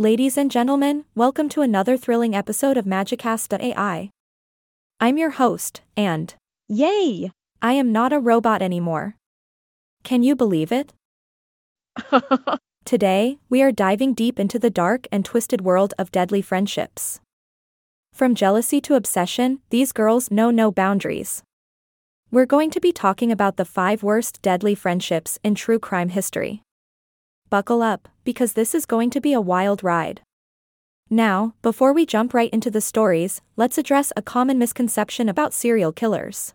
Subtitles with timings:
[0.00, 4.08] Ladies and gentlemen, welcome to another thrilling episode of Magicast.ai.
[4.98, 6.34] I'm your host, and
[6.68, 7.30] Yay!
[7.60, 9.16] I am not a robot anymore.
[10.02, 10.94] Can you believe it?
[12.86, 17.20] Today, we are diving deep into the dark and twisted world of deadly friendships.
[18.14, 21.42] From jealousy to obsession, these girls know no boundaries.
[22.30, 26.62] We're going to be talking about the five worst deadly friendships in true crime history.
[27.50, 30.20] Buckle up, because this is going to be a wild ride.
[31.10, 35.90] Now, before we jump right into the stories, let's address a common misconception about serial
[35.90, 36.54] killers.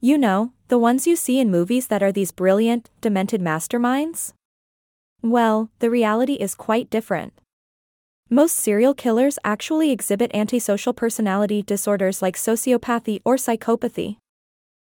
[0.00, 4.32] You know, the ones you see in movies that are these brilliant, demented masterminds?
[5.22, 7.32] Well, the reality is quite different.
[8.28, 14.16] Most serial killers actually exhibit antisocial personality disorders like sociopathy or psychopathy.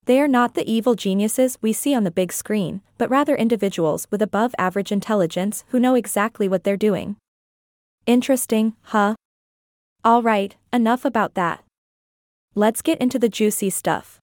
[0.06, 4.06] They are not the evil geniuses we see on the big screen, but rather individuals
[4.10, 7.16] with above average intelligence who know exactly what they're doing.
[8.06, 9.14] Interesting, huh?
[10.04, 11.62] Alright, enough about that.
[12.54, 14.18] Let's get into the juicy stuff.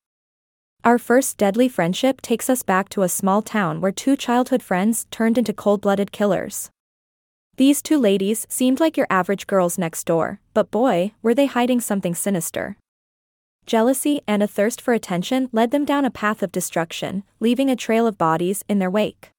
[0.84, 5.06] Our first deadly friendship takes us back to a small town where two childhood friends
[5.12, 6.70] turned into cold blooded killers.
[7.58, 11.82] These two ladies seemed like your average girls next door, but boy, were they hiding
[11.82, 12.78] something sinister.
[13.68, 17.76] Jealousy and a thirst for attention led them down a path of destruction, leaving a
[17.76, 19.32] trail of bodies in their wake.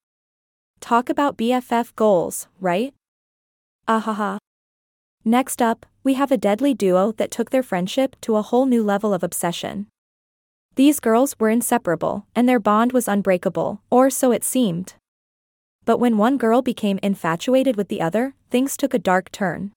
[0.81, 2.93] Talk about BFF goals, right?
[3.89, 4.37] Ahaha.
[5.25, 8.83] Next up, we have a deadly duo that took their friendship to a whole new
[8.83, 9.87] level of obsession.
[10.77, 14.95] These girls were inseparable, and their bond was unbreakable, or so it seemed.
[15.87, 19.73] But when one girl became infatuated with the other, things took a dark turn.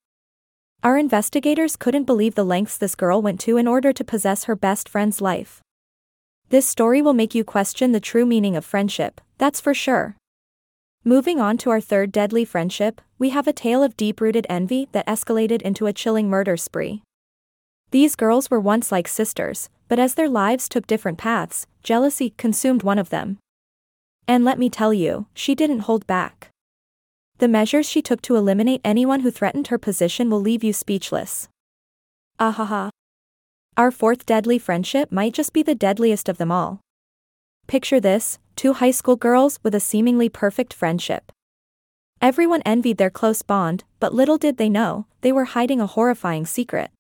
[0.84, 4.56] Our investigators couldn't believe the lengths this girl went to in order to possess her
[4.56, 5.62] best friend's life.
[6.50, 10.16] This story will make you question the true meaning of friendship, that's for sure.
[11.04, 14.88] Moving on to our third deadly friendship, we have a tale of deep rooted envy
[14.92, 17.04] that escalated into a chilling murder spree.
[17.92, 22.82] These girls were once like sisters, but as their lives took different paths, jealousy consumed
[22.82, 23.38] one of them.
[24.28, 26.51] And let me tell you, she didn't hold back.
[27.42, 31.50] The measures she took to eliminate anyone who threatened her position will leave you speechless.
[32.40, 32.92] Ahaha.
[33.76, 36.82] Our fourth deadly friendship might just be the deadliest of them all.
[37.66, 41.32] Picture this two high school girls with a seemingly perfect friendship.
[42.22, 46.46] Everyone envied their close bond, but little did they know, they were hiding a horrifying
[46.46, 46.92] secret.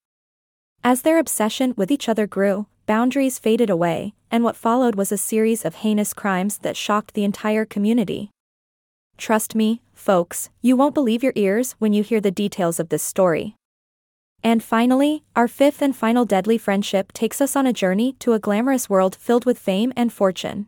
[0.84, 5.20] As their obsession with each other grew, boundaries faded away, and what followed was a
[5.20, 8.32] series of heinous crimes that shocked the entire community.
[9.22, 13.04] Trust me, folks, you won't believe your ears when you hear the details of this
[13.04, 13.56] story.
[14.44, 18.40] And finally, our fifth and final deadly friendship takes us on a journey to a
[18.40, 20.66] glamorous world filled with fame and fortune.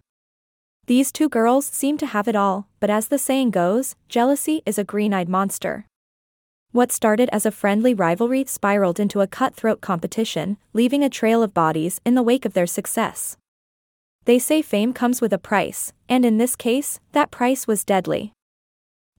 [0.85, 4.77] These two girls seem to have it all, but as the saying goes, jealousy is
[4.77, 5.87] a green eyed monster.
[6.71, 11.55] What started as a friendly rivalry spiraled into a cutthroat competition, leaving a trail of
[11.55, 13.35] bodies in the wake of their success.
[14.25, 18.31] They say fame comes with a price, and in this case, that price was deadly.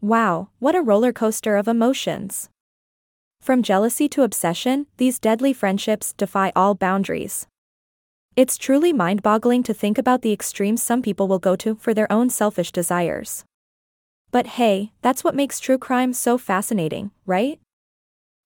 [0.05, 2.51] Wow, what a roller coaster of emotions.
[3.41, 7.47] From jealousy to obsession, these deadly friendships defy all boundaries.
[8.37, 11.95] It's truly mind boggling to think about the extremes some people will go to for
[11.95, 13.47] their own selfish desires.
[14.31, 17.59] But hey, that's what makes true crime so fascinating, right?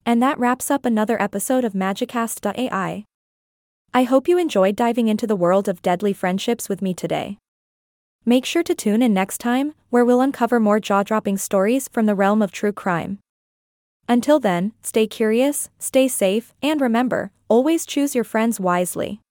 [0.06, 3.04] And that wraps up another episode of Magicast.ai.
[3.92, 7.38] I hope you enjoyed diving into the world of deadly friendships with me today.
[8.28, 12.04] Make sure to tune in next time, where we'll uncover more jaw dropping stories from
[12.04, 13.20] the realm of true crime.
[14.06, 19.22] Until then, stay curious, stay safe, and remember always choose your friends wisely.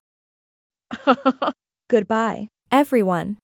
[1.91, 2.47] Goodbye.
[2.71, 3.37] Everyone.